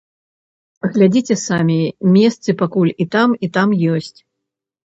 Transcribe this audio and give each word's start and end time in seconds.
Глядзіце 0.95 1.35
самі, 1.41 1.77
месцы 2.15 2.57
пакуль 2.63 2.93
і 3.07 3.09
там, 3.17 3.29
і 3.49 3.51
там 3.59 3.77
ёсць. 3.99 4.15